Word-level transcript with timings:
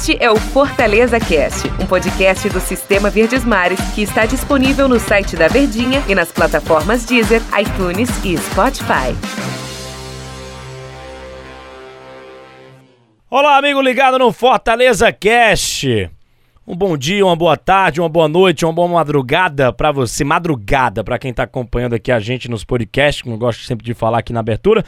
Este 0.00 0.16
é 0.18 0.30
o 0.30 0.36
Fortaleza 0.36 1.20
Cast, 1.20 1.68
um 1.78 1.86
podcast 1.86 2.48
do 2.48 2.58
Sistema 2.58 3.10
Verdes 3.10 3.44
Mares 3.44 3.78
que 3.94 4.00
está 4.00 4.24
disponível 4.24 4.88
no 4.88 4.98
site 4.98 5.36
da 5.36 5.46
Verdinha 5.46 6.02
e 6.08 6.14
nas 6.14 6.32
plataformas 6.32 7.04
Deezer, 7.04 7.42
iTunes 7.60 8.08
e 8.24 8.34
Spotify. 8.38 9.14
Olá, 13.30 13.58
amigo 13.58 13.82
ligado 13.82 14.18
no 14.18 14.32
Fortaleza 14.32 15.12
Cast. 15.12 16.10
Um 16.66 16.74
bom 16.74 16.96
dia, 16.96 17.22
uma 17.22 17.36
boa 17.36 17.58
tarde, 17.58 18.00
uma 18.00 18.08
boa 18.08 18.26
noite, 18.26 18.64
uma 18.64 18.72
boa 18.72 18.88
madrugada 18.88 19.70
para 19.70 19.92
você, 19.92 20.24
madrugada 20.24 21.04
para 21.04 21.18
quem 21.18 21.30
tá 21.30 21.42
acompanhando 21.42 21.92
aqui 21.92 22.10
a 22.10 22.18
gente 22.18 22.48
nos 22.48 22.64
podcasts, 22.64 23.20
como 23.20 23.34
eu 23.34 23.38
gosto 23.38 23.62
sempre 23.64 23.84
de 23.84 23.92
falar 23.92 24.20
aqui 24.20 24.32
na 24.32 24.40
abertura. 24.40 24.82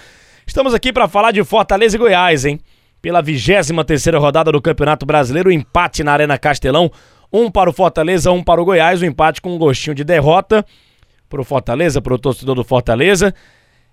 Estamos 0.47 0.73
aqui 0.73 0.91
para 0.91 1.07
falar 1.07 1.33
de 1.33 1.45
Fortaleza 1.45 1.97
e 1.97 1.99
Goiás, 1.99 2.47
hein? 2.47 2.59
Pela 3.03 3.21
23 3.21 3.71
terceira 3.85 4.17
rodada 4.17 4.53
do 4.53 4.63
Campeonato 4.63 5.05
Brasileiro, 5.05 5.51
empate 5.51 6.05
na 6.05 6.13
Arena 6.13 6.39
Castelão, 6.39 6.89
um 7.33 7.51
para 7.51 7.69
o 7.69 7.73
Fortaleza, 7.73 8.31
um 8.31 8.45
para 8.45 8.63
o 8.63 8.65
Goiás, 8.65 9.03
o 9.03 9.05
um 9.05 9.09
empate 9.09 9.41
com 9.41 9.53
um 9.53 9.59
gostinho 9.59 9.93
de 9.93 10.05
derrota 10.05 10.65
para 11.29 11.41
o 11.41 11.45
Fortaleza, 11.45 12.01
para 12.01 12.15
o 12.15 12.19
torcedor 12.19 12.55
do 12.55 12.63
Fortaleza. 12.63 13.35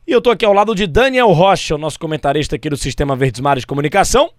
E 0.06 0.12
eu 0.12 0.22
tô 0.22 0.30
aqui 0.30 0.46
ao 0.46 0.54
lado 0.54 0.76
de 0.76 0.86
Daniel 0.86 1.32
Rocha, 1.32 1.74
o 1.74 1.78
nosso 1.80 1.98
comentarista 1.98 2.56
aqui 2.56 2.70
do 2.70 2.78
Sistema 2.78 3.16
Verdes 3.16 3.42
Mares 3.42 3.64
de 3.64 3.68
Comunicação, 3.68 4.30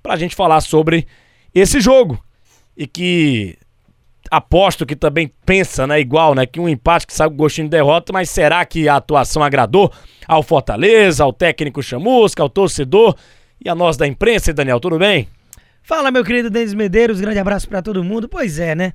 para 0.00 0.14
a 0.14 0.16
gente 0.16 0.36
falar 0.36 0.60
sobre 0.60 1.08
esse 1.52 1.80
jogo. 1.80 2.22
E 2.76 2.86
que 2.86 3.58
aposto 4.30 4.86
que 4.86 4.94
também 4.94 5.32
pensa, 5.44 5.88
né, 5.88 5.98
igual, 5.98 6.36
né, 6.36 6.46
que 6.46 6.60
um 6.60 6.68
empate 6.68 7.04
que 7.04 7.12
sai 7.12 7.28
com 7.28 7.34
gostinho 7.34 7.66
de 7.66 7.72
derrota, 7.72 8.12
mas 8.12 8.30
será 8.30 8.64
que 8.64 8.88
a 8.88 8.94
atuação 8.94 9.42
agradou 9.42 9.92
ao 10.28 10.40
Fortaleza, 10.40 11.24
ao 11.24 11.32
técnico 11.32 11.82
Chamusca, 11.82 12.40
ao 12.40 12.48
torcedor? 12.48 13.16
E 13.62 13.68
a 13.68 13.74
nós 13.74 13.98
da 13.98 14.06
imprensa, 14.06 14.54
Daniel, 14.54 14.80
tudo 14.80 14.98
bem? 14.98 15.28
Fala, 15.82 16.10
meu 16.10 16.24
querido 16.24 16.48
Denis 16.48 16.72
Medeiros, 16.72 17.20
grande 17.20 17.38
abraço 17.38 17.68
para 17.68 17.82
todo 17.82 18.02
mundo. 18.02 18.26
Pois 18.26 18.58
é, 18.58 18.74
né? 18.74 18.94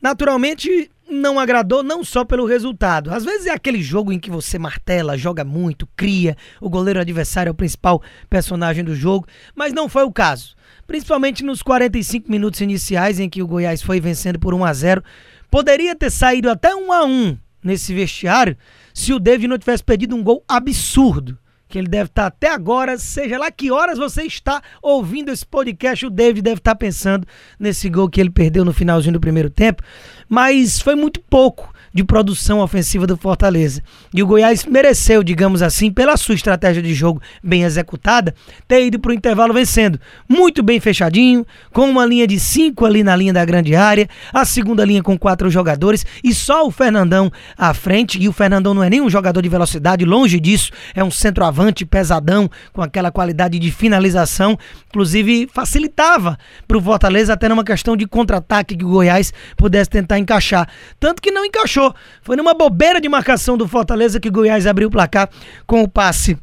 Naturalmente, 0.00 0.88
não 1.10 1.40
agradou 1.40 1.82
não 1.82 2.04
só 2.04 2.24
pelo 2.24 2.46
resultado. 2.46 3.10
Às 3.12 3.24
vezes 3.24 3.48
é 3.48 3.50
aquele 3.50 3.82
jogo 3.82 4.12
em 4.12 4.20
que 4.20 4.30
você 4.30 4.60
martela, 4.60 5.18
joga 5.18 5.44
muito, 5.44 5.88
cria, 5.96 6.36
o 6.60 6.70
goleiro 6.70 7.00
adversário 7.00 7.50
é 7.50 7.52
o 7.52 7.54
principal 7.54 8.00
personagem 8.30 8.84
do 8.84 8.94
jogo, 8.94 9.26
mas 9.56 9.72
não 9.72 9.88
foi 9.88 10.04
o 10.04 10.12
caso. 10.12 10.54
Principalmente 10.86 11.44
nos 11.44 11.60
45 11.60 12.30
minutos 12.30 12.60
iniciais 12.60 13.18
em 13.18 13.28
que 13.28 13.42
o 13.42 13.46
Goiás 13.46 13.82
foi 13.82 14.00
vencendo 14.00 14.38
por 14.38 14.54
1 14.54 14.64
a 14.64 14.72
0, 14.72 15.02
poderia 15.50 15.96
ter 15.96 16.10
saído 16.10 16.48
até 16.48 16.72
1 16.72 16.92
a 16.92 17.04
1 17.04 17.36
nesse 17.64 17.92
vestiário 17.92 18.56
se 18.94 19.12
o 19.12 19.18
David 19.18 19.48
não 19.48 19.58
tivesse 19.58 19.82
perdido 19.82 20.14
um 20.14 20.22
gol 20.22 20.44
absurdo 20.46 21.36
que 21.68 21.78
ele 21.78 21.88
deve 21.88 22.10
estar 22.10 22.26
até 22.26 22.48
agora, 22.50 22.96
seja 22.98 23.38
lá 23.38 23.50
que 23.50 23.70
horas 23.70 23.98
você 23.98 24.22
está 24.22 24.62
ouvindo 24.80 25.30
esse 25.30 25.44
podcast, 25.44 26.06
o 26.06 26.10
David 26.10 26.42
deve 26.42 26.58
estar 26.58 26.74
pensando 26.74 27.26
nesse 27.58 27.88
gol 27.88 28.08
que 28.08 28.20
ele 28.20 28.30
perdeu 28.30 28.64
no 28.64 28.72
finalzinho 28.72 29.14
do 29.14 29.20
primeiro 29.20 29.50
tempo, 29.50 29.82
mas 30.28 30.80
foi 30.80 30.94
muito 30.94 31.20
pouco 31.20 31.72
de 31.96 32.04
produção 32.04 32.60
ofensiva 32.60 33.06
do 33.06 33.16
Fortaleza. 33.16 33.82
E 34.12 34.22
o 34.22 34.26
Goiás 34.26 34.66
mereceu, 34.66 35.22
digamos 35.22 35.62
assim, 35.62 35.90
pela 35.90 36.14
sua 36.18 36.34
estratégia 36.34 36.82
de 36.82 36.92
jogo 36.92 37.22
bem 37.42 37.62
executada, 37.62 38.34
ter 38.68 38.84
ido 38.84 39.00
para 39.00 39.12
o 39.12 39.14
intervalo 39.14 39.54
vencendo. 39.54 39.98
Muito 40.28 40.62
bem 40.62 40.78
fechadinho, 40.78 41.46
com 41.72 41.88
uma 41.88 42.04
linha 42.04 42.26
de 42.26 42.38
cinco 42.38 42.84
ali 42.84 43.02
na 43.02 43.16
linha 43.16 43.32
da 43.32 43.42
grande 43.46 43.74
área, 43.74 44.06
a 44.30 44.44
segunda 44.44 44.84
linha 44.84 45.02
com 45.02 45.18
quatro 45.18 45.48
jogadores 45.48 46.04
e 46.22 46.34
só 46.34 46.66
o 46.66 46.70
Fernandão 46.70 47.32
à 47.56 47.72
frente. 47.72 48.20
E 48.20 48.28
o 48.28 48.32
Fernandão 48.32 48.74
não 48.74 48.84
é 48.84 48.90
nem 48.90 49.00
um 49.00 49.08
jogador 49.08 49.40
de 49.40 49.48
velocidade, 49.48 50.04
longe 50.04 50.38
disso, 50.38 50.72
é 50.94 51.02
um 51.02 51.10
centroavante 51.10 51.86
pesadão, 51.86 52.50
com 52.74 52.82
aquela 52.82 53.10
qualidade 53.10 53.58
de 53.58 53.70
finalização. 53.70 54.58
Inclusive, 54.90 55.48
facilitava 55.50 56.38
para 56.68 56.76
o 56.76 56.82
Fortaleza, 56.82 57.32
até 57.32 57.48
numa 57.48 57.64
questão 57.64 57.96
de 57.96 58.06
contra-ataque 58.06 58.76
que 58.76 58.84
o 58.84 58.88
Goiás 58.88 59.32
pudesse 59.56 59.88
tentar 59.88 60.18
encaixar. 60.18 60.68
Tanto 61.00 61.22
que 61.22 61.30
não 61.30 61.42
encaixou 61.42 61.85
foi 62.22 62.36
numa 62.36 62.54
bobeira 62.54 63.00
de 63.00 63.08
marcação 63.08 63.56
do 63.56 63.68
Fortaleza 63.68 64.20
que 64.20 64.30
Goiás 64.30 64.66
abriu 64.66 64.88
o 64.88 64.90
placar 64.90 65.28
com 65.66 65.82
o 65.82 65.88
passe 65.88 66.36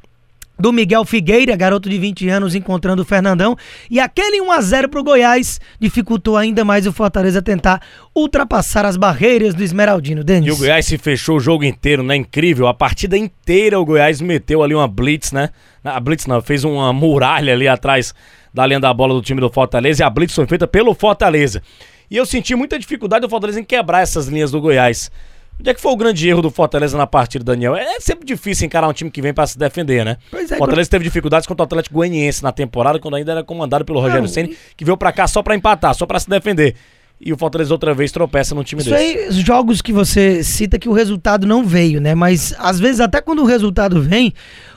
do 0.59 0.71
Miguel 0.71 1.03
Figueira, 1.03 1.55
garoto 1.55 1.89
de 1.89 1.97
20 1.97 2.29
anos, 2.29 2.55
encontrando 2.55 3.01
o 3.01 3.05
Fernandão. 3.05 3.55
E 3.89 3.99
aquele 3.99 4.39
1 4.41 4.51
a 4.51 4.61
0 4.61 4.89
para 4.89 4.99
o 4.99 5.03
Goiás 5.03 5.59
dificultou 5.79 6.37
ainda 6.37 6.63
mais 6.63 6.85
o 6.85 6.93
Fortaleza 6.93 7.41
tentar 7.41 7.81
ultrapassar 8.15 8.85
as 8.85 8.95
barreiras 8.95 9.53
do 9.53 9.63
Esmeraldino. 9.63 10.23
Denis. 10.23 10.47
E 10.47 10.51
o 10.51 10.57
Goiás 10.57 10.85
se 10.85 10.97
fechou 10.97 11.37
o 11.37 11.39
jogo 11.39 11.63
inteiro, 11.63 12.03
né? 12.03 12.15
Incrível. 12.15 12.67
A 12.67 12.73
partida 12.73 13.17
inteira 13.17 13.79
o 13.79 13.85
Goiás 13.85 14.21
meteu 14.21 14.63
ali 14.63 14.75
uma 14.75 14.87
blitz, 14.87 15.31
né? 15.31 15.49
A 15.83 15.99
blitz 15.99 16.27
não, 16.27 16.41
fez 16.41 16.63
uma 16.63 16.93
muralha 16.93 17.53
ali 17.53 17.67
atrás 17.67 18.13
da 18.53 18.65
linha 18.65 18.79
da 18.79 18.93
bola 18.93 19.13
do 19.13 19.21
time 19.21 19.41
do 19.41 19.49
Fortaleza. 19.49 20.03
E 20.03 20.05
a 20.05 20.09
blitz 20.09 20.35
foi 20.35 20.45
feita 20.45 20.67
pelo 20.67 20.93
Fortaleza. 20.93 21.61
E 22.09 22.15
eu 22.15 22.25
senti 22.25 22.55
muita 22.55 22.77
dificuldade 22.77 23.23
do 23.23 23.29
Fortaleza 23.29 23.59
em 23.59 23.63
quebrar 23.63 24.01
essas 24.01 24.27
linhas 24.27 24.51
do 24.51 24.61
Goiás. 24.61 25.11
Onde 25.59 25.69
é 25.69 25.73
que 25.73 25.81
foi 25.81 25.91
o 25.91 25.95
grande 25.95 26.27
erro 26.27 26.41
do 26.41 26.51
Fortaleza 26.51 26.97
na 26.97 27.07
partida, 27.07 27.43
Daniel? 27.43 27.75
É 27.75 27.99
sempre 27.99 28.25
difícil 28.25 28.65
encarar 28.65 28.87
um 28.87 28.93
time 28.93 29.09
que 29.09 29.21
vem 29.21 29.33
para 29.33 29.47
se 29.47 29.57
defender, 29.57 30.03
né? 30.03 30.17
Pois 30.29 30.51
é, 30.51 30.57
Fortaleza 30.57 30.89
teve 30.89 31.03
dificuldades 31.03 31.47
contra 31.47 31.63
o 31.63 31.65
Atlético 31.65 31.95
Goianiense 31.95 32.43
na 32.43 32.51
temporada, 32.51 32.99
quando 32.99 33.15
ainda 33.15 33.31
era 33.31 33.43
comandado 33.43 33.85
pelo 33.85 33.99
Rogério 33.99 34.27
Ceni, 34.27 34.57
que 34.75 34.83
veio 34.83 34.97
para 34.97 35.11
cá 35.11 35.27
só 35.27 35.41
para 35.41 35.55
empatar, 35.55 35.93
só 35.95 36.05
para 36.05 36.19
se 36.19 36.29
defender. 36.29 36.75
E 37.25 37.31
o 37.31 37.37
Fortaleza 37.37 37.73
outra 37.73 37.93
vez 37.93 38.11
tropeça 38.11 38.53
no 38.53 38.63
time 38.63 38.81
Isso 38.81 38.89
desse. 38.89 39.01
Aí, 39.01 39.31
jogos 39.31 39.81
que 39.81 39.93
você 39.93 40.43
cita 40.43 40.77
que 40.77 40.89
o 40.89 40.93
resultado 40.93 41.47
não 41.47 41.63
veio, 41.63 42.01
né? 42.01 42.13
Mas 42.13 42.53
às 42.59 42.79
vezes 42.79 42.99
até 42.99 43.21
quando 43.21 43.43
o 43.43 43.45
resultado 43.45 44.01
vem, 44.01 44.33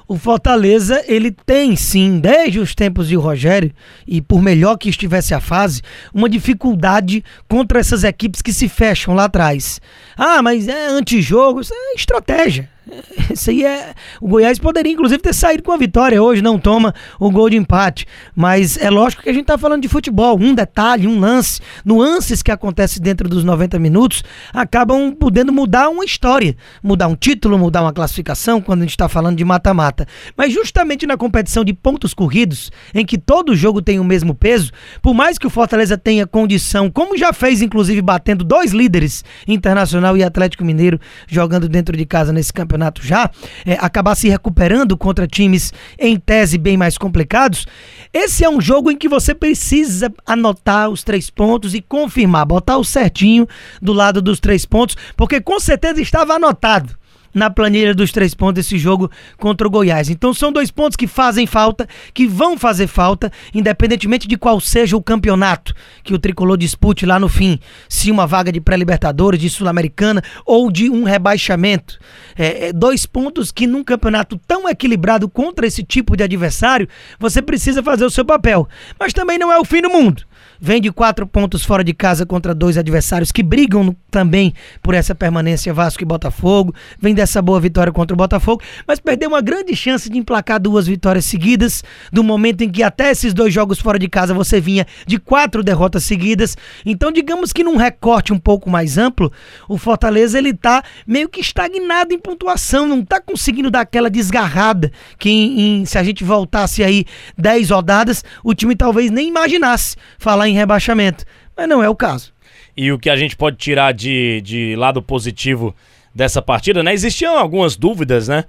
o 0.09 0.17
Fortaleza, 0.17 1.03
ele 1.07 1.31
tem 1.31 1.75
sim, 1.75 2.21
desde 2.21 2.61
os 2.61 2.75
tempos 2.75 3.09
de 3.09 3.17
Rogério, 3.17 3.73
e 4.07 4.21
por 4.21 4.41
melhor 4.41 4.77
que 4.77 4.89
estivesse 4.89 5.35
a 5.35 5.41
fase, 5.41 5.83
uma 6.15 6.29
dificuldade 6.29 7.25
contra 7.49 7.81
essas 7.81 8.05
equipes 8.05 8.43
que 8.43 8.53
se 8.53 8.69
fecham 8.69 9.15
lá 9.15 9.25
atrás. 9.25 9.81
Ah, 10.17 10.43
mas 10.43 10.69
é 10.69 10.89
antijogo, 10.89 11.61
isso 11.61 11.75
é 11.75 11.95
estratégia. 11.95 12.69
Isso 13.31 13.51
aí 13.51 13.65
é. 13.65 13.95
O 14.21 14.29
Goiás 14.29 14.59
poderia, 14.59 14.93
inclusive, 14.93 15.21
ter 15.21 15.35
saído 15.35 15.63
com 15.63 15.73
a 15.73 15.77
vitória 15.77 16.23
hoje, 16.23 16.43
não 16.43 16.59
toma 16.59 16.95
o 17.19 17.31
gol 17.31 17.51
de 17.51 17.57
empate. 17.57 18.07
Mas 18.35 18.77
é 18.77 18.91
lógico 18.91 19.23
que 19.23 19.31
a 19.31 19.33
gente 19.33 19.47
tá 19.47 19.59
falando 19.59 19.83
de 19.83 19.89
futebol. 19.89 20.39
Um 20.39 20.55
detalhe, 20.55 21.07
um 21.07 21.19
lance, 21.19 21.61
nuances 21.85 22.43
que 22.43 22.51
acontecem 22.51 23.03
dentro 23.03 23.29
dos 23.29 23.45
90 23.45 23.79
minutos 23.79 24.23
acabam 24.53 25.13
podendo 25.13 25.53
mudar 25.53 25.89
uma 25.89 26.05
história, 26.05 26.57
mudar 26.83 27.09
um 27.09 27.17
título, 27.17 27.59
mudar 27.59 27.83
uma 27.83 27.93
classificação, 27.93 28.61
quando 28.61 28.81
a 28.81 28.83
gente 28.83 28.91
está 28.91 29.09
falando 29.09 29.37
de 29.37 29.45
mata-mata. 29.45 29.96
Mas 30.37 30.53
justamente 30.53 31.07
na 31.07 31.17
competição 31.17 31.65
de 31.65 31.73
pontos 31.73 32.13
corridos, 32.13 32.71
em 32.95 33.05
que 33.05 33.17
todo 33.17 33.57
jogo 33.57 33.81
tem 33.81 33.99
o 33.99 34.05
mesmo 34.05 34.35
peso, 34.35 34.73
por 35.01 35.15
mais 35.15 35.39
que 35.39 35.47
o 35.47 35.51
Fortaleza 35.51 35.97
tenha 35.97 36.27
condição, 36.27 36.91
como 36.91 37.17
já 37.17 37.33
fez, 37.33 37.63
inclusive, 37.63 38.03
batendo 38.03 38.45
dois 38.45 38.73
líderes, 38.73 39.25
Internacional 39.47 40.17
e 40.17 40.23
Atlético 40.23 40.65
Mineiro, 40.65 41.01
jogando 41.27 41.69
dentro 41.69 41.97
de 41.97 42.05
casa 42.05 42.33
nesse 42.33 42.53
campeonato 42.53 42.67
campeonato 42.67 43.03
já, 43.03 43.31
é, 43.65 43.75
acabar 43.75 44.15
se 44.15 44.29
recuperando 44.29 44.97
contra 44.97 45.27
times 45.27 45.73
em 45.99 46.19
tese 46.19 46.59
bem 46.59 46.77
mais 46.77 46.99
complicados, 46.99 47.67
esse 48.13 48.45
é 48.45 48.51
um 48.51 48.61
jogo 48.61 48.91
em 48.91 48.97
que 48.97 49.09
você 49.09 49.35
precisa 49.35 50.13
anotar 50.27 50.89
os 50.89 51.03
três 51.03 51.31
pontos 51.31 51.75
e 51.75 51.81
confirmar, 51.81 52.45
botar 52.45 52.77
o 52.77 52.85
certinho 52.85 53.47
do 53.81 53.93
lado 53.93 54.21
dos 54.21 54.41
três 54.41 54.67
pontos, 54.67 54.97
porque 55.17 55.41
com 55.41 55.59
certeza 55.59 56.01
estava 56.01 56.35
anotado 56.35 56.97
na 57.37 57.51
planilha 57.51 57.95
dos 57.95 58.11
três 58.11 58.35
pontos 58.35 58.65
esse 58.65 58.79
jogo 58.79 59.11
contra 59.37 59.67
o 59.67 59.71
Goiás. 59.71 60.09
Então 60.09 60.33
são 60.33 60.51
dois 60.51 60.71
pontos 60.71 60.97
que 60.97 61.07
fazem 61.07 61.47
falta, 61.47 61.87
que 62.15 62.27
vão 62.27 62.57
fazer 62.57 62.87
falta, 62.87 63.31
independentemente 63.55 64.27
de 64.27 64.39
qual 64.39 64.59
seja 64.59 64.97
o 64.97 65.03
campeonato 65.03 65.75
que 66.03 66.15
o 66.15 66.19
tricolor 66.19 66.57
dispute 66.57 67.05
lá 67.05 67.21
no 67.21 67.29
fim. 67.29 67.61
Se 67.91 68.11
uma 68.11 68.27
vaga 68.27 68.51
de 68.51 68.59
pré-libertadores, 68.59 69.39
de 69.39 69.51
Sul-Americana 69.51 70.23
ou 70.47 70.71
de 70.71 70.89
um 70.89 71.05
rebaixamento. 71.05 71.99
É, 72.39 72.69
é, 72.69 72.73
dois 72.73 73.05
pontos 73.05 73.53
que 73.53 73.67
num 73.67 73.85
campeonato 73.85 74.41
tão 74.47 74.67
equilibrado 74.67 75.29
contra 75.29 75.67
esse 75.67 75.83
tipo 75.83 76.17
de 76.17 76.25
adversário, 76.25 76.89
você 77.19 77.43
precisa 77.43 77.83
fazer 77.83 78.07
o 78.07 78.11
seu 78.11 78.25
papel. 78.25 78.67
Mas 78.99 79.13
também 79.13 79.39
não 79.39 79.53
é 79.53 79.59
o 79.59 79.65
fim 79.65 79.83
do 79.83 79.91
mundo 79.91 80.25
vem 80.61 80.81
de 80.81 80.91
quatro 80.91 81.27
pontos 81.27 81.65
fora 81.65 81.85
de 81.85 81.93
casa 81.93 82.25
contra 82.25 82.55
dois 82.55 82.77
adversários 82.77 83.33
que 83.33 83.43
brigam 83.43 83.95
também 84.11 84.55
por 84.83 84.95
essa 84.95 85.15
permanência 85.15 85.73
Vasco 85.75 86.03
e 86.03 86.07
Botafogo, 86.07 86.75
vem 86.99 87.15
dessa 87.15 87.43
boa 87.43 87.61
vitória 87.61 87.93
contra 87.93 88.15
o 88.15 88.17
Botafogo, 88.17 88.63
mas 88.87 88.99
perdeu 88.99 89.29
uma 89.29 89.41
grande 89.41 89.75
chance 89.77 90.09
de 90.09 90.19
emplacar 90.19 90.61
duas 90.61 90.87
vitórias 90.87 91.25
seguidas, 91.25 91.83
do 92.13 92.25
momento 92.25 92.63
em 92.63 92.71
que 92.71 92.83
até 92.83 93.11
esses 93.11 93.35
dois 93.35 93.53
jogos 93.53 93.79
fora 93.79 93.99
de 93.99 94.09
casa 94.09 94.33
você 94.33 94.61
vinha 94.61 94.87
de 95.07 95.19
quatro 95.19 95.63
derrotas 95.63 96.05
seguidas. 96.05 96.57
Então, 96.85 97.13
digamos 97.13 97.53
que 97.53 97.63
num 97.63 97.77
recorte 97.77 98.33
um 98.33 98.39
pouco 98.39 98.71
mais 98.71 98.99
amplo, 98.99 99.33
o 99.69 99.77
Fortaleza 99.77 100.39
ele 100.39 100.55
tá 100.55 100.83
meio 101.07 101.29
que 101.29 101.41
estagnado 101.41 102.15
em 102.15 102.19
pontuação, 102.19 102.87
não 102.87 103.05
tá 103.05 103.21
conseguindo 103.21 103.71
dar 103.71 103.81
aquela 103.81 104.11
desgarrada 104.11 104.91
que 105.19 105.31
em, 105.31 105.81
em, 105.81 105.85
se 105.85 105.99
a 105.99 106.03
gente 106.03 106.25
voltasse 106.25 106.83
aí 106.83 107.05
10 107.37 107.71
rodadas, 107.71 108.25
o 108.43 108.55
time 108.55 108.75
talvez 108.75 109.11
nem 109.11 109.29
imaginasse 109.29 109.97
falar 110.19 110.46
em 110.47 110.55
rebaixamento. 110.55 111.25
Mas 111.57 111.69
não 111.69 111.83
é 111.83 111.89
o 111.89 111.95
caso. 111.97 112.33
E 112.77 112.93
o 112.93 112.99
que 112.99 113.09
a 113.09 113.17
gente 113.17 113.37
pode 113.37 113.57
tirar 113.57 113.93
de, 113.93 114.41
de 114.43 114.77
lado 114.77 115.03
positivo 115.03 115.75
dessa 116.15 116.41
partida, 116.43 116.83
né? 116.83 116.93
Existiam 116.93 117.37
algumas 117.37 117.77
dúvidas, 117.77 118.29
né? 118.29 118.45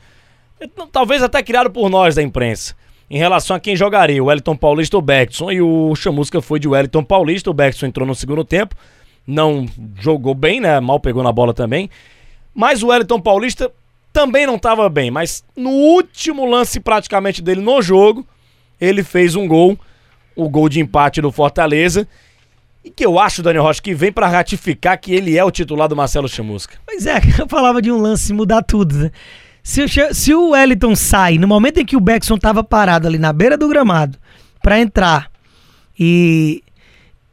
Talvez 0.92 1.22
até 1.22 1.42
criado 1.44 1.70
por 1.70 1.90
nós 1.90 2.16
da 2.16 2.24
imprensa. 2.24 2.76
em 3.10 3.18
relação 3.18 3.56
a 3.56 3.60
quem 3.60 3.76
jogaria, 3.76 4.22
o 4.22 4.28
Wellington 4.28 4.56
Paulista 4.56 4.98
ou 4.98 5.02
Beckson. 5.02 5.52
E 5.52 5.62
o 5.62 5.96
Chamusca 5.96 6.42
foi 6.42 6.60
de 6.60 6.68
Wellington 6.68 7.04
Paulista, 7.04 7.50
o 7.50 7.54
Beckson 7.54 7.86
entrou 7.86 8.06
no 8.06 8.14
segundo 8.14 8.44
tempo, 8.44 8.76
não 9.26 9.66
jogou 10.00 10.34
bem, 10.34 10.60
né? 10.60 10.80
Mal 10.80 11.00
pegou 11.00 11.24
na 11.24 11.32
bola 11.32 11.54
também. 11.54 11.90
Mas 12.54 12.84
o 12.84 12.88
Wellington 12.88 13.22
Paulista 13.22 13.72
também 14.12 14.46
não 14.46 14.56
estava 14.56 14.90
bem, 14.90 15.12
mas 15.12 15.44
no 15.56 15.70
último 15.70 16.46
lance 16.46 16.80
praticamente 16.80 17.42
dele 17.42 17.62
no 17.62 17.82
jogo, 17.82 18.26
ele 18.82 19.04
fez 19.04 19.36
um 19.36 19.48
gol, 19.48 19.78
o 20.38 20.48
gol 20.48 20.69
de 20.69 20.80
empate 20.80 21.19
do 21.19 21.31
Fortaleza. 21.31 22.07
E 22.86 22.89
que 22.89 23.06
eu 23.06 23.19
acho, 23.19 23.44
Daniel 23.44 23.63
Rocha, 23.63 23.81
que 23.81 23.94
vem 23.94 24.12
para 24.12 24.30
ratificar 24.30 24.98
que 24.98 25.13
ele 25.13 25.38
é 25.38 25.44
o 25.44 25.51
titular 25.51 25.89
do 25.89 25.95
Marcelo 25.95 26.30
Chamusca. 26.30 26.78
Pois 26.86 27.06
é, 27.06 27.19
eu 27.38 27.48
falava 27.50 27.81
de 27.81 27.92
um 27.92 27.98
lance 27.98 28.31
mudar 28.31 28.62
tudo, 28.62 28.95
né? 28.95 29.12
Se 29.62 29.84
o, 29.84 30.16
se 30.16 30.34
o 30.34 30.51
Wellington 30.51 30.95
sai, 30.95 31.38
no 31.38 31.48
momento 31.48 31.80
em 31.80 31.86
que 31.86 31.98
o 31.98 32.00
Beckson 32.00 32.38
tava 32.38 32.63
parado 32.63 33.06
ali 33.06 33.18
na 33.18 33.34
beira 33.34 33.57
do 33.57 33.68
gramado 33.68 34.18
para 34.63 34.80
entrar 34.80 35.30
e, 36.00 36.63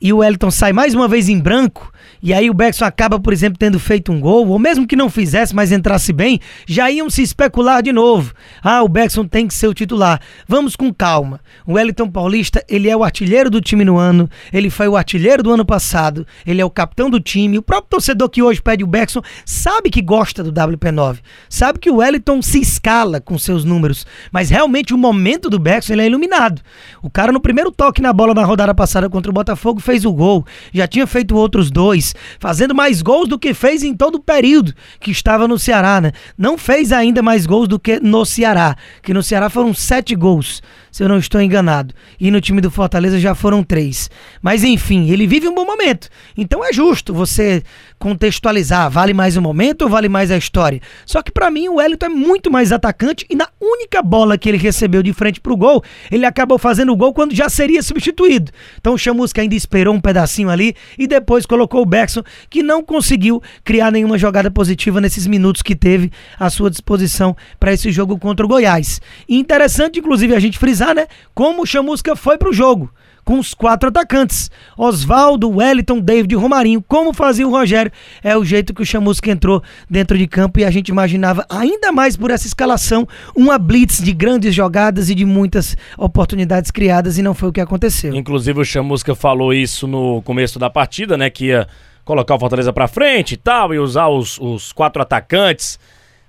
e 0.05 0.13
o 0.13 0.19
Wellington 0.19 0.51
sai 0.51 0.71
mais 0.71 0.93
uma 0.93 1.09
vez 1.09 1.31
em 1.31 1.39
branco, 1.41 1.91
e 2.23 2.35
aí 2.35 2.51
o 2.51 2.55
Beckson 2.55 2.85
acaba, 2.85 3.19
por 3.19 3.33
exemplo, 3.33 3.59
tendo 3.59 3.79
feito 3.81 4.13
um 4.13 4.21
gol, 4.21 4.47
ou 4.49 4.59
mesmo 4.59 4.87
que 4.87 4.95
não 4.95 5.09
fizesse, 5.09 5.55
mas 5.55 5.73
entrasse 5.73 6.13
bem, 6.13 6.41
já 6.67 6.91
iam 6.91 7.09
se 7.09 7.23
especular 7.23 7.83
de 7.83 7.91
novo. 7.91 8.35
Ah, 8.63 8.83
o 8.83 8.89
Beckson 8.89 9.27
tem 9.27 9.47
que 9.47 9.55
ser 9.55 9.67
o 9.67 9.73
titular. 9.73 10.21
Vamos 10.47 10.77
com 10.77 10.93
calma. 10.93 11.41
O 11.67 11.75
Wellington 11.75 12.11
Paulista, 12.11 12.63
ele 12.69 12.91
é 12.91 12.95
o 12.95 13.03
artilheiro 13.03 13.49
do 13.49 13.63
time 13.63 13.83
no 13.83 13.97
ano, 13.97 14.29
ele 14.53 14.69
foi 14.69 14.89
o 14.89 14.97
artilheiro 14.97 15.43
do 15.43 15.51
ano 15.51 15.65
passado, 15.65 16.27
ele 16.47 16.61
é 16.61 16.65
o 16.65 16.71
capitão 16.71 17.09
do 17.09 17.19
time. 17.19 17.57
O 17.57 17.63
próprio 17.63 17.89
torcedor 17.89 18.29
que 18.29 18.43
hoje 18.43 18.61
pede 18.61 18.85
o 18.85 18.87
Beckson 18.87 19.23
sabe 19.47 19.89
que 19.89 20.03
gosta 20.03 20.43
do 20.43 20.53
WP9, 20.53 21.21
sabe 21.49 21.79
que 21.79 21.91
o 21.91 21.97
Wellington 21.97 22.43
se 22.43 22.61
escala 22.61 23.23
com 23.23 23.39
seus 23.39 23.65
números, 23.65 24.07
mas 24.31 24.51
realmente 24.51 24.93
o 24.93 24.99
momento 24.99 25.49
do 25.49 25.59
Beckson 25.59 25.95
ele 25.95 26.03
é 26.03 26.07
iluminado. 26.07 26.61
O 27.03 27.09
cara 27.09 27.33
no 27.33 27.41
primeiro 27.41 27.71
toque 27.71 28.03
na 28.03 28.13
bola 28.13 28.35
na 28.35 28.45
rodada 28.45 28.75
passada 28.75 29.09
contra 29.09 29.31
o 29.31 29.35
Botafogo 29.35 29.81
fez 29.81 29.94
o 30.03 30.13
gol, 30.15 30.47
já 30.73 30.89
tinha 30.89 31.07
feito 31.07 31.37
outros 31.37 31.71
dois, 31.71 32.15
fazendo 32.41 32.75
mais 32.75 33.03
gols 33.03 33.29
do 33.29 33.39
que 33.39 33.53
fez 33.53 33.83
em 33.83 33.95
todo 33.95 34.15
o 34.15 34.23
período 34.23 34.73
que 34.99 35.11
estava 35.11 35.47
no 35.47 35.59
Ceará, 35.59 36.01
né? 36.01 36.13
Não 36.39 36.57
fez 36.57 36.91
ainda 36.91 37.21
mais 37.21 37.45
gols 37.45 37.69
do 37.69 37.79
que 37.79 38.01
no 38.01 38.25
Ceará, 38.25 38.75
que 39.03 39.13
no 39.13 39.23
Ceará 39.23 39.51
foram 39.51 39.75
sete 39.75 40.15
gols 40.15 40.63
se 40.95 41.03
eu 41.03 41.09
não 41.09 41.19
estou 41.19 41.43
enganado. 41.43 41.93
E 42.21 42.31
no 42.31 42.41
time 42.41 42.61
do 42.61 42.71
Fortaleza 42.71 43.19
já 43.19 43.35
foram 43.35 43.65
três. 43.65 44.09
Mas 44.41 44.63
enfim, 44.63 45.11
ele 45.11 45.27
vive 45.27 45.49
um 45.49 45.55
bom 45.55 45.65
momento. 45.65 46.09
Então 46.37 46.65
é 46.65 46.73
justo 46.73 47.13
você 47.13 47.65
contextualizar, 47.99 48.89
vale 48.89 49.13
mais 49.13 49.37
o 49.37 49.43
momento 49.43 49.83
ou 49.83 49.89
vale 49.89 50.09
mais 50.09 50.31
a 50.31 50.37
história? 50.37 50.81
Só 51.05 51.21
que 51.21 51.33
para 51.33 51.51
mim 51.51 51.67
o 51.67 51.77
Wellington 51.77 52.07
é 52.07 52.09
muito 52.09 52.49
mais 52.49 52.71
atacante 52.71 53.27
e 53.29 53.35
na 53.35 53.49
única 53.61 54.01
bola 54.03 54.39
que 54.39 54.49
ele 54.49 54.57
recebeu 54.57 55.03
de 55.03 55.13
frente 55.13 55.41
pro 55.41 55.57
gol, 55.57 55.83
ele 56.13 56.25
acabou 56.25 56.59
fazendo 56.59 56.93
o 56.93 56.97
gol 56.97 57.13
quando 57.13 57.35
já 57.35 57.49
seria 57.49 57.83
substituído. 57.83 58.53
Então 58.79 58.95
o 58.95 58.99
Chamusca 58.99 59.43
ainda 59.43 59.57
esperou 59.57 59.84
um 59.93 60.01
pedacinho 60.01 60.51
ali 60.51 60.75
e 60.99 61.07
depois 61.07 61.47
colocou 61.47 61.83
o 61.83 61.87
Beckson, 61.87 62.23
que 62.49 62.63
não 62.63 62.83
conseguiu 62.83 63.43
criar 63.63 63.91
nenhuma 63.91 64.19
jogada 64.19 64.51
positiva 64.51 65.01
nesses 65.01 65.27
minutos 65.27 65.63
que 65.63 65.75
teve 65.75 66.11
à 66.39 66.49
sua 66.51 66.71
disposição 66.71 67.37
para 67.59 67.73
esse 67.73 67.91
jogo 67.91 68.19
contra 68.19 68.45
o 68.45 68.49
Goiás. 68.49 69.01
Interessante 69.29 69.99
inclusive 69.99 70.35
a 70.35 70.41
gente 70.41 70.59
frisar 70.59 70.95
né, 70.95 71.07
como 71.35 71.63
o 71.63 71.67
Chamusca 71.67 72.17
foi 72.17 72.39
pro 72.39 72.53
jogo 72.53 72.91
com 73.25 73.39
os 73.39 73.55
quatro 73.55 73.89
atacantes: 73.89 74.51
Oswaldo, 74.77 75.49
Wellington, 75.49 76.01
David 76.01 76.35
e 76.35 76.37
Romarinho. 76.37 76.83
Como 76.87 77.13
fazia 77.13 77.47
o 77.47 77.51
Rogério, 77.51 77.91
é 78.23 78.37
o 78.37 78.45
jeito 78.45 78.75
que 78.75 78.83
o 78.83 78.87
Chamusca 78.87 79.31
entrou 79.31 79.63
dentro 79.89 80.17
de 80.19 80.27
campo 80.27 80.61
e 80.61 80.65
a 80.65 80.71
gente 80.71 80.89
imaginava, 80.89 81.47
ainda 81.49 81.91
mais 81.91 82.17
por 82.17 82.31
essa 82.31 82.47
escalação, 82.47 83.09
uma 83.35 83.59
blitz 83.59 84.03
de 84.03 84.13
grandes 84.13 84.55
jogadas 84.55 85.09
e 85.09 85.15
de 85.15 85.25
muitas 85.25 85.77
oportunidades 85.97 86.71
criadas 86.71 87.19
e 87.19 87.23
não 87.23 87.35
foi 87.35 87.49
o 87.49 87.53
que 87.53 87.61
aconteceu. 87.61 88.15
Inclusive 88.15 88.61
o 88.61 88.65
Chamusca 88.65 89.15
falou 89.15 89.53
isso 89.53 89.87
no 89.87 90.23
começo 90.23 90.59
da 90.59 90.69
partida, 90.69 91.17
né, 91.17 91.31
que 91.31 91.47
ia 91.47 91.67
colocar 92.05 92.35
o 92.35 92.39
Fortaleza 92.39 92.73
para 92.73 92.87
frente 92.87 93.33
e 93.33 93.37
tal 93.37 93.73
e 93.73 93.79
usar 93.79 94.09
os, 94.09 94.39
os 94.39 94.73
quatro 94.73 95.01
atacantes. 95.01 95.79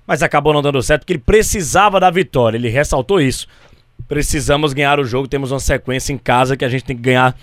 Mas 0.06 0.22
acabou 0.22 0.52
não 0.52 0.62
dando 0.62 0.80
certo 0.82 1.00
porque 1.00 1.14
ele 1.14 1.22
precisava 1.24 1.98
da 1.98 2.10
vitória. 2.10 2.56
Ele 2.56 2.68
ressaltou 2.68 3.20
isso 3.20 3.48
precisamos 4.08 4.72
ganhar 4.72 5.00
o 5.00 5.04
jogo, 5.04 5.28
temos 5.28 5.50
uma 5.50 5.60
sequência 5.60 6.12
em 6.12 6.18
casa 6.18 6.56
que 6.56 6.64
a 6.64 6.68
gente 6.68 6.84
tem 6.84 6.96
que 6.96 7.02
ganhar 7.02 7.36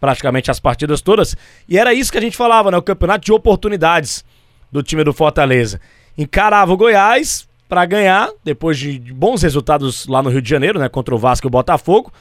praticamente 0.00 0.50
as 0.50 0.60
partidas 0.60 1.00
todas. 1.00 1.36
E 1.68 1.78
era 1.78 1.94
isso 1.94 2.12
que 2.12 2.18
a 2.18 2.20
gente 2.20 2.36
falava, 2.36 2.70
né? 2.70 2.76
O 2.76 2.82
campeonato 2.82 3.24
de 3.24 3.32
oportunidades 3.32 4.24
do 4.70 4.82
time 4.82 5.02
do 5.02 5.12
Fortaleza. 5.12 5.80
Encarava 6.16 6.72
o 6.72 6.76
Goiás 6.76 7.48
para 7.68 7.84
ganhar, 7.86 8.30
depois 8.44 8.78
de 8.78 8.98
bons 8.98 9.42
resultados 9.42 10.06
lá 10.06 10.22
no 10.22 10.30
Rio 10.30 10.42
de 10.42 10.50
Janeiro, 10.50 10.78
né? 10.78 10.88
Contra 10.88 11.14
o 11.14 11.18
Vasco 11.18 11.46
e 11.46 11.48
o 11.48 11.50
Botafogo. 11.50 12.12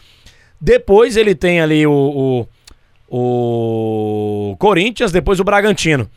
Depois 0.59 1.17
ele 1.17 1.35
tem 1.35 1.59
ali 1.59 1.85
o, 1.85 2.47
o, 3.09 4.51
o 4.51 4.55
Corinthians, 4.57 5.11
depois 5.11 5.39
o 5.39 5.43
Bragantino. 5.43 6.09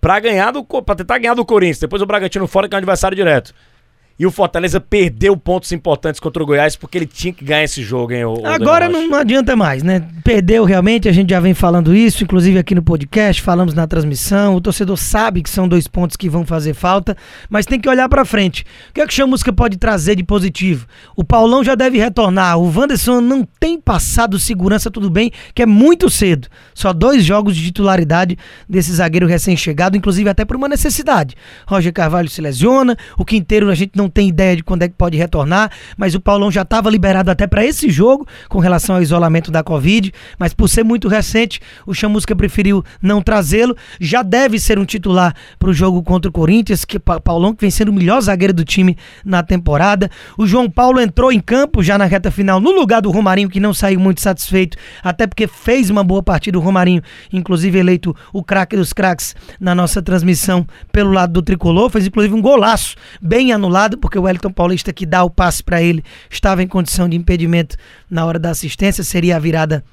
Pra 0.00 0.20
ganhar 0.20 0.50
do. 0.50 0.62
Pra 0.62 0.94
tentar 0.94 1.18
ganhar 1.18 1.34
do 1.34 1.44
Corinthians, 1.44 1.78
depois 1.78 2.02
o 2.02 2.06
Bragantino 2.06 2.46
fora 2.46 2.68
que 2.68 2.74
é 2.74 2.76
um 2.76 2.78
adversário 2.78 3.16
direto. 3.16 3.54
E 4.18 4.24
o 4.24 4.30
Fortaleza 4.30 4.80
perdeu 4.80 5.36
pontos 5.36 5.70
importantes 5.72 6.18
contra 6.18 6.42
o 6.42 6.46
Goiás 6.46 6.74
porque 6.74 6.96
ele 6.96 7.06
tinha 7.06 7.34
que 7.34 7.44
ganhar 7.44 7.64
esse 7.64 7.82
jogo, 7.82 8.12
hein? 8.12 8.24
O, 8.24 8.46
Agora 8.46 8.88
não, 8.88 9.06
não, 9.08 9.18
adianta 9.18 9.54
mais, 9.54 9.82
né? 9.82 10.08
Perdeu 10.24 10.64
realmente, 10.64 11.06
a 11.06 11.12
gente 11.12 11.30
já 11.30 11.40
vem 11.40 11.52
falando 11.52 11.94
isso, 11.94 12.24
inclusive 12.24 12.58
aqui 12.58 12.74
no 12.74 12.82
podcast, 12.82 13.42
falamos 13.42 13.74
na 13.74 13.86
transmissão. 13.86 14.54
O 14.54 14.60
torcedor 14.60 14.96
sabe 14.96 15.42
que 15.42 15.50
são 15.50 15.68
dois 15.68 15.86
pontos 15.86 16.16
que 16.16 16.30
vão 16.30 16.46
fazer 16.46 16.72
falta, 16.72 17.14
mas 17.50 17.66
tem 17.66 17.78
que 17.78 17.88
olhar 17.88 18.08
para 18.08 18.24
frente. 18.24 18.64
O 18.88 18.94
que 18.94 19.02
é 19.02 19.06
que 19.06 19.12
o 19.12 19.14
Chamusca 19.14 19.52
pode 19.52 19.76
trazer 19.76 20.16
de 20.16 20.24
positivo? 20.24 20.86
O 21.14 21.22
Paulão 21.22 21.62
já 21.62 21.74
deve 21.74 21.98
retornar. 21.98 22.58
O 22.58 22.72
Wanderson 22.74 23.20
não 23.20 23.46
tem 23.60 23.78
passado 23.78 24.38
segurança, 24.38 24.90
tudo 24.90 25.10
bem, 25.10 25.30
que 25.54 25.62
é 25.62 25.66
muito 25.66 26.08
cedo. 26.08 26.48
Só 26.74 26.90
dois 26.94 27.22
jogos 27.22 27.54
de 27.54 27.64
titularidade 27.66 28.38
desse 28.66 28.94
zagueiro 28.94 29.26
recém-chegado, 29.26 29.94
inclusive 29.94 30.30
até 30.30 30.42
por 30.42 30.56
uma 30.56 30.68
necessidade. 30.68 31.34
Roger 31.66 31.92
Carvalho 31.92 32.30
se 32.30 32.40
lesiona, 32.40 32.96
o 33.18 33.24
Quinteiro 33.24 33.70
a 33.70 33.74
gente 33.74 33.92
não 33.94 34.05
não 34.06 34.10
tem 34.10 34.28
ideia 34.28 34.56
de 34.56 34.62
quando 34.62 34.82
é 34.82 34.88
que 34.88 34.94
pode 34.94 35.16
retornar, 35.18 35.70
mas 35.96 36.14
o 36.14 36.20
Paulão 36.20 36.50
já 36.50 36.62
estava 36.62 36.88
liberado 36.88 37.30
até 37.30 37.46
para 37.46 37.64
esse 37.64 37.90
jogo 37.90 38.26
com 38.48 38.60
relação 38.60 38.94
ao 38.94 39.02
isolamento 39.02 39.50
da 39.50 39.62
Covid, 39.62 40.12
mas 40.38 40.54
por 40.54 40.68
ser 40.68 40.84
muito 40.84 41.08
recente, 41.08 41.60
o 41.84 41.92
Chamusca 41.92 42.34
preferiu 42.34 42.84
não 43.02 43.20
trazê-lo. 43.20 43.76
Já 44.00 44.22
deve 44.22 44.58
ser 44.58 44.78
um 44.78 44.84
titular 44.84 45.34
para 45.58 45.70
o 45.70 45.72
jogo 45.72 46.02
contra 46.02 46.28
o 46.28 46.32
Corinthians, 46.32 46.84
que 46.84 46.98
Paulão 46.98 47.52
que 47.52 47.62
vem 47.62 47.70
sendo 47.70 47.88
o 47.88 47.92
melhor 47.92 48.20
zagueiro 48.20 48.54
do 48.54 48.64
time 48.64 48.96
na 49.24 49.42
temporada. 49.42 50.08
O 50.38 50.46
João 50.46 50.70
Paulo 50.70 51.00
entrou 51.00 51.32
em 51.32 51.40
campo 51.40 51.82
já 51.82 51.98
na 51.98 52.04
reta 52.04 52.30
final 52.30 52.60
no 52.60 52.70
lugar 52.70 53.02
do 53.02 53.10
Romarinho, 53.10 53.48
que 53.48 53.58
não 53.58 53.74
saiu 53.74 53.98
muito 53.98 54.20
satisfeito, 54.20 54.76
até 55.02 55.26
porque 55.26 55.48
fez 55.48 55.90
uma 55.90 56.04
boa 56.04 56.22
partida 56.22 56.58
o 56.58 56.60
Romarinho, 56.60 57.02
inclusive 57.32 57.78
eleito 57.78 58.14
o 58.32 58.42
craque 58.42 58.76
dos 58.76 58.92
craques 58.92 59.34
na 59.58 59.74
nossa 59.74 60.00
transmissão 60.00 60.64
pelo 60.92 61.10
lado 61.10 61.32
do 61.32 61.42
tricolor, 61.42 61.90
fez 61.90 62.06
inclusive 62.06 62.34
um 62.34 62.40
golaço 62.40 62.94
bem 63.20 63.52
anulado 63.52 63.95
porque 63.96 64.18
o 64.18 64.22
Wellington 64.22 64.52
Paulista 64.52 64.92
que 64.92 65.06
dá 65.06 65.24
o 65.24 65.30
passe 65.30 65.62
para 65.62 65.82
ele 65.82 66.04
estava 66.30 66.62
em 66.62 66.68
condição 66.68 67.08
de 67.08 67.16
impedimento 67.16 67.76
na 68.10 68.24
hora 68.24 68.38
da 68.38 68.50
assistência, 68.50 69.02
seria 69.02 69.36
a 69.36 69.40
virada 69.40 69.84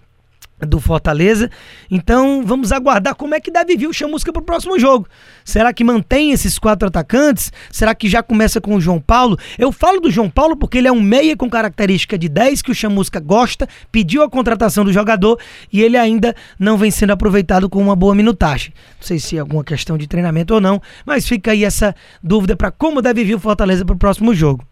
do 0.66 0.80
Fortaleza. 0.80 1.50
Então 1.90 2.44
vamos 2.46 2.72
aguardar 2.72 3.16
como 3.16 3.36
é 3.36 3.40
que 3.40 3.52
deve 3.52 3.76
vir 3.76 3.88
o 3.88 3.94
Chamusca 3.94 4.32
para 4.32 4.42
o 4.42 4.46
próximo 4.46 4.80
jogo. 4.80 5.08
Será 5.44 5.74
que 5.74 5.84
mantém 5.84 6.32
esses 6.32 6.58
quatro 6.58 6.88
atacantes? 6.88 7.52
Será 7.72 7.94
que 7.94 8.08
já 8.08 8.24
começa 8.24 8.60
com 8.60 8.76
o 8.76 8.82
João 8.82 9.00
Paulo? 9.00 9.38
Eu 9.58 9.72
falo 9.72 10.00
do 10.00 10.12
João 10.12 10.30
Paulo 10.30 10.56
porque 10.56 10.78
ele 10.78 10.88
é 10.88 10.92
um 10.92 11.02
meia 11.02 11.36
com 11.36 11.50
característica 11.50 12.18
de 12.18 12.30
10 12.30 12.62
que 12.62 12.72
o 12.72 12.76
Chamusca 12.76 13.20
gosta, 13.20 13.68
pediu 13.92 14.24
a 14.24 14.30
contratação 14.30 14.84
do 14.84 14.94
jogador 14.94 15.40
e 15.72 15.82
ele 15.82 15.98
ainda 15.98 16.36
não 16.60 16.78
vem 16.78 16.92
sendo 16.92 17.12
aproveitado 17.12 17.70
com 17.70 17.82
uma 17.82 17.96
boa 17.96 18.16
minutagem. 18.16 18.74
Não 19.00 19.08
sei 19.08 19.20
se 19.20 19.38
é 19.38 19.40
alguma 19.40 19.64
questão 19.64 19.98
de 19.98 20.08
treinamento 20.08 20.54
ou 20.54 20.62
não, 20.62 20.82
mas 21.06 21.28
fica 21.28 21.52
aí 21.52 21.64
essa 21.64 21.96
dúvida 22.22 22.56
para 22.56 22.72
como 22.72 23.02
deve 23.02 23.24
vir 23.24 23.36
o 23.36 23.40
Fortaleza 23.40 23.86
para 23.86 23.96
o 23.96 24.00
próximo 24.00 24.34
jogo. 24.34 24.66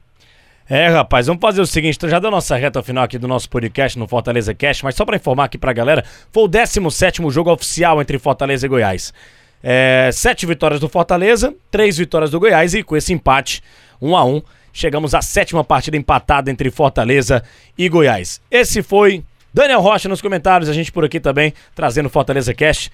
É, 0.74 0.88
rapaz, 0.88 1.28
vamos 1.28 1.42
fazer 1.42 1.60
o 1.60 1.66
seguinte, 1.66 1.98
já 2.08 2.18
deu 2.18 2.32
nossa 2.32 2.56
reta 2.56 2.82
final 2.82 3.04
aqui 3.04 3.18
do 3.18 3.28
nosso 3.28 3.50
podcast 3.50 4.00
no 4.00 4.08
Fortaleza 4.08 4.54
Cast, 4.54 4.86
mas 4.86 4.96
só 4.96 5.04
para 5.04 5.18
informar 5.18 5.44
aqui 5.44 5.58
pra 5.58 5.74
galera, 5.74 6.02
foi 6.32 6.44
o 6.44 6.48
17º 6.48 7.30
jogo 7.30 7.52
oficial 7.52 8.02
entre 8.02 8.18
Fortaleza 8.18 8.66
e 8.66 8.70
Goiás. 8.70 9.14
É, 9.62 10.10
sete 10.14 10.46
vitórias 10.46 10.80
do 10.80 10.88
Fortaleza, 10.88 11.54
três 11.70 11.98
vitórias 11.98 12.32
do 12.32 12.40
Goiás 12.40 12.74
e 12.74 12.84
com 12.84 12.96
esse 12.96 13.12
empate, 13.12 13.62
um 14.02 14.16
a 14.16 14.24
um, 14.24 14.42
chegamos 14.72 15.14
à 15.14 15.22
sétima 15.22 15.62
partida 15.62 15.98
empatada 15.98 16.50
entre 16.50 16.72
Fortaleza 16.72 17.44
e 17.78 17.90
Goiás. 17.90 18.40
Esse 18.50 18.82
foi 18.82 19.26
Daniel 19.54 19.82
Rocha 19.82 20.08
nos 20.08 20.22
comentários, 20.22 20.70
a 20.70 20.74
gente 20.74 20.90
por 20.90 21.04
aqui 21.04 21.20
também, 21.20 21.54
trazendo 21.76 22.08
Fortaleza 22.10 22.54
Cast. 22.54 22.90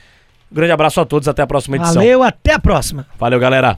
Grande 0.52 0.72
abraço 0.72 1.00
a 1.00 1.06
todos, 1.06 1.28
até 1.28 1.44
a 1.44 1.48
próxima 1.48 1.76
edição. 1.76 1.94
Valeu, 1.94 2.24
até 2.24 2.54
a 2.54 2.60
próxima. 2.60 3.06
Valeu, 3.20 3.40
galera. 3.40 3.78